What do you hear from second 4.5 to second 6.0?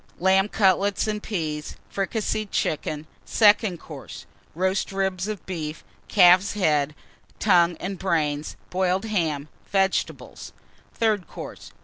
Roast Ribs of Beef.